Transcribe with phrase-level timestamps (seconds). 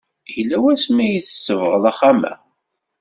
[0.35, 2.33] Yella wasmi ay tsebɣeḍ axxam-a?